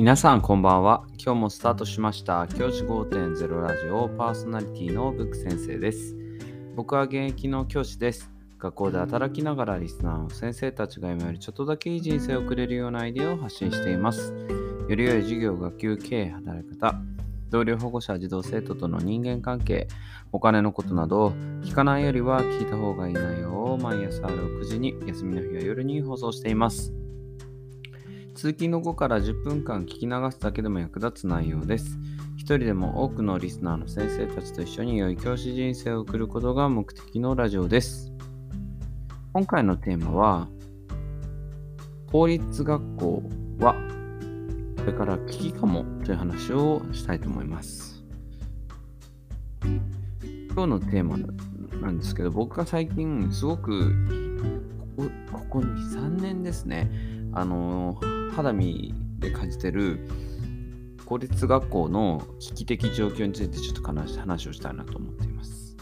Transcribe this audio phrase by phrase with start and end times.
[0.00, 1.04] 皆さんこんばんは。
[1.22, 2.48] 今日もスタートしました。
[2.48, 6.16] 教師5.0ラジオパーソナリティのブック先生です。
[6.74, 8.30] 僕は現役の教師です。
[8.58, 14.32] 学校で働きながらリスナーの先生たちが今よりちょっとだけいい人生を送れるようなアイデアを発信しています。
[14.88, 16.94] より良い授業、学級経営、働き方、
[17.50, 19.86] 同僚保護者、児童生徒との人間関係、
[20.32, 26.94] お金のことなど、聞かないよりは聞いた方がいい内容を毎朝6時に、休みの日は夜に放送しています。
[28.40, 31.98] 通勤の後から10分間聞き流すだけでも役立つ内容です。
[32.38, 38.14] 一人でも多くのリスナーの先生たちと一緒に良い教師人生を送ることが目的のラジオです。
[39.34, 40.48] 今回のテーマは、
[42.10, 43.22] 公立学校
[43.58, 43.74] は
[44.78, 48.02] これから危機かもという話をしたいと思います。
[50.54, 51.18] 今日のテーマ
[51.82, 53.92] なんですけど、僕が最近すごく
[54.96, 56.90] ここここ2、3年ですね、
[57.32, 57.98] あの
[58.34, 60.08] 肌身で感じてる
[61.04, 65.76] 公立学校の危機的状況についてちょっと話話をしたいなと思っています。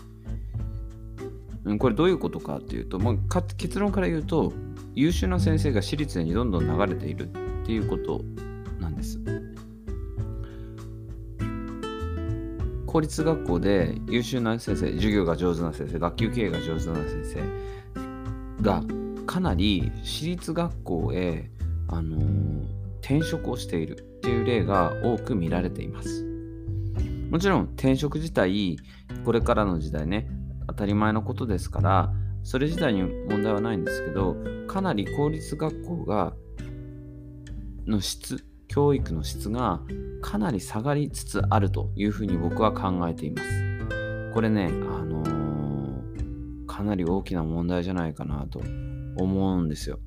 [1.79, 4.55] これどういうことかっていうと、まあ、結論から言うと
[4.95, 8.23] 優秀な先生が私立にどんどん流れているっていうこと
[8.81, 9.21] なんです。
[12.87, 18.83] 公立学校で優秀な先生、授業が上手な先生、学級経営が上手な先生が
[19.29, 21.51] かなり私立学校へ、
[21.89, 26.27] あのー転職をしているっていう例が多く見られています。
[27.31, 28.77] もちろん転職自体、
[29.25, 30.29] これからの時代ね、
[30.67, 32.13] 当たり前のことですから、
[32.43, 36.35] それ自体に問題はないんですけど、かなり公立学校が、
[37.87, 39.81] の質、教育の質が
[40.21, 43.49] かなり下がりつつあるというふうに僕は考えています。
[44.35, 44.69] これね、あ
[45.05, 48.61] のーかなり大きな問題じゃないかなと
[49.19, 49.99] 思うんですよ。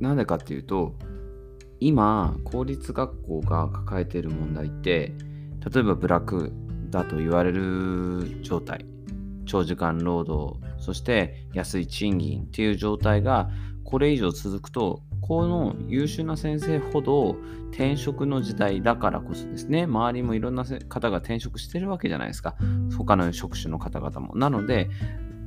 [0.00, 0.94] なんでかっていうと、
[1.78, 5.14] 今、公立学校が抱えている問題って、
[5.72, 6.52] 例えばブラック
[6.90, 8.86] だと言われる状態、
[9.44, 13.50] 長時間労働、そして安い賃金っていう状態が
[13.90, 17.36] これ以上続くと、この優秀な先生ほど
[17.72, 22.54] 転職の時代だからこそですね、周りもいろんな方が転職してるわけじゃないですか。
[22.96, 24.36] 他の職種の方々も。
[24.36, 24.88] なので、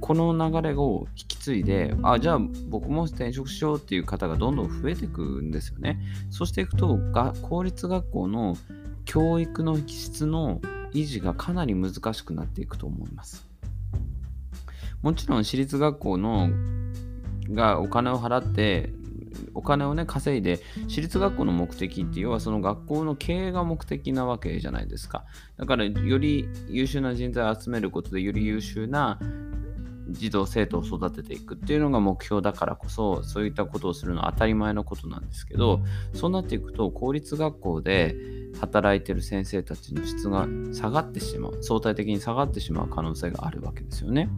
[0.01, 6.01] この流れを引き継いで、あ、じゃあ僕も転職しようっていう方がどんどん増えていくんですよね。
[6.29, 8.57] そうしていくと、が公立学校の
[9.05, 10.59] 教育の質の
[10.91, 13.47] 維持がかなり難しくなっていくと思います。
[15.01, 16.49] もちろん私立学校の
[17.49, 18.93] がお金を払って
[19.53, 25.25] お金をね稼いで私立学校の目的って要はその学校の経営が目的なわけじゃないですか
[25.57, 29.19] だからより優秀な人材を集めることでより優秀な
[30.09, 35.81] 児童生徒を育てていくっていうのが目標だからこそそういったことをするのは当たり前のことなんですけど
[36.13, 38.15] そうなっていくと公立学校で
[38.59, 44.29] 働いてる先生たちの質が下がってしまう相対的に下がってしまう可能性があるわけですよね。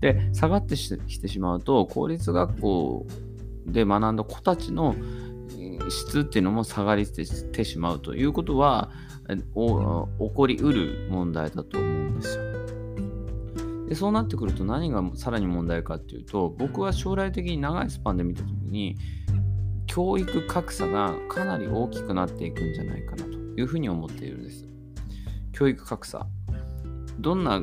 [0.00, 3.06] で下がってきてしまうと公立学校
[3.66, 4.94] で学んだ子たちの
[5.88, 7.24] 質っていうのも下がりて
[7.64, 8.90] しまうということは
[9.28, 12.48] 起こりうる問題だと思うんですよ。
[13.88, 18.96] でそうなってくると何がさらに問題かっていうと僕は将来的に長いスパンで見た時に
[19.86, 24.68] 教育格差がかなり大きくなっていくんじゃないかなというふうに思っているんです。
[25.52, 26.26] 教育格差。
[27.18, 27.62] どんな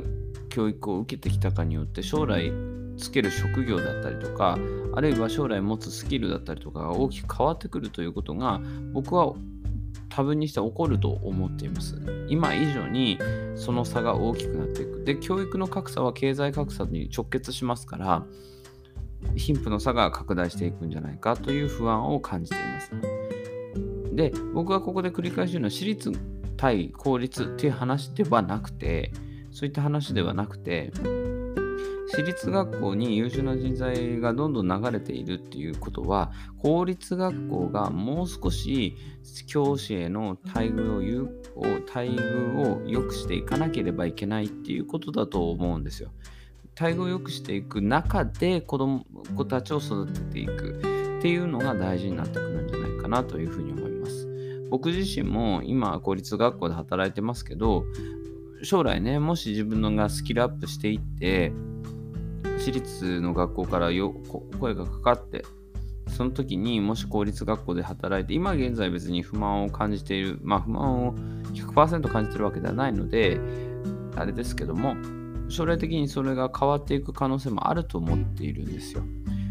[0.49, 2.51] 教育を受けてきたかによって将来
[2.97, 4.57] つける職業だったりとか
[4.93, 8.61] あるいは将来持つスキルだったりとかが大きく変わってくるということが
[8.93, 9.33] 僕は
[10.09, 11.95] 多分にして起こると思っています。
[12.29, 13.19] 今以上に
[13.55, 15.03] その差が大きくなっていく。
[15.03, 18.23] で教育の格差は経済格差に直結しますから
[19.35, 22.91] 貧富の差が拡大していくんじゃないかという不安を感じています。
[24.15, 26.13] で僕はここで繰り返し言うのは私立
[26.55, 29.11] 対公立っていう話ではなくて
[29.55, 30.91] そういった話ではなくて、
[32.09, 38.97] 私立学校に優秀な人材がどんどん流れているっていうことは、公立学校がもう少し
[39.47, 41.29] 教師への待遇を有
[41.87, 46.11] 待遇を良くしていかなければいけないっていうことだと思うんですよ。
[46.77, 49.05] 待遇を良くしていく中で子供
[49.37, 54.27] 子たちを育てていくっていうのが大事になってくるんじゃないかなというふうに思います。
[54.69, 57.85] 僕自身も今公立学校で働いてますけど
[58.63, 61.51] 将来ね、もし自分のがスキルアップしていって、
[62.57, 64.13] 私立の学校からよ
[64.59, 65.45] 声がかかって、
[66.07, 71.15] その時にもし公立学校で働いて、今現在別に不満を感じている、まあ不満を
[71.53, 73.39] 100%感じてるわけではないので、
[74.15, 74.95] あれですけども、
[75.49, 79.03] 将来的にそれが変わっていく可能性もあると思っているんですよ。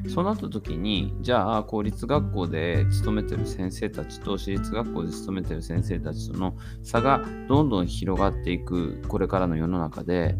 [0.08, 10.36] そうなった時に、じゃあ公立学校で勤めてる先生たちと私立学校で勤めてる先生たちとの差がどんどん広がっていくこれからの世の中で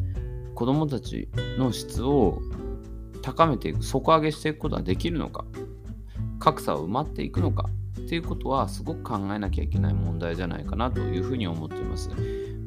[0.55, 1.29] 子どもたち
[1.59, 2.41] の質を
[3.23, 5.45] 高めていく底上げしていくことはできるのか
[6.39, 12.11] 格差を埋まっていくのかっていうことはすごく考えなきゃいけない問題じゃないかなというふうに思っています。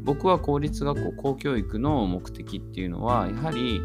[0.04, 3.82] 僕は公立学校公教育の目的っていうのはやはり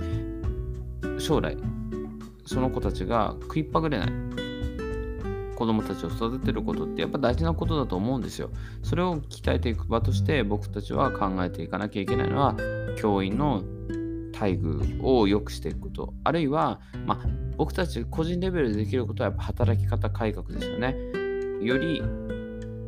[1.19, 1.57] 将来
[2.53, 4.09] その子たちが食いっぱぐれない
[5.57, 8.51] 子供たちを育てることってやっぱ大事なことだと思うんですよ。
[8.83, 12.57] それを鍛えていく場として僕たちは考えていかなきゃいけないのは
[12.99, 13.63] 教員の
[14.33, 20.97] 待遇を良くしていくことあるいは、まあ、僕たち個人レベルでできることはやっぱ働き方改革ですよね。
[21.63, 22.03] より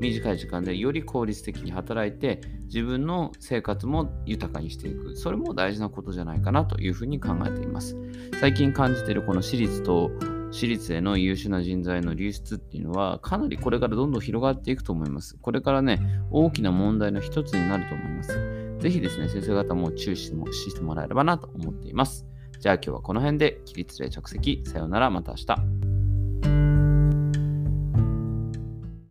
[0.00, 5.16] 短い時間でより効率的に働いて自分の生活も豊かにしていく。
[5.16, 7.96] それも大事なことじゃないかなというふうに考えています。
[8.40, 10.10] 最近感じているこの私立と
[10.50, 15.36] 私立への優秀な人材の流出っていうのはかなりこれからどんどん広がっていくと思います。
[15.40, 16.00] これからね
[16.30, 18.78] 大きな問題の一つになると思います。
[18.78, 22.26] ぜひですね先生方も注視してもらえればなと思っています。
[22.60, 24.62] じゃあ今日はこの辺で起立例着席。
[24.64, 25.10] さようなら。
[25.10, 25.83] また明日。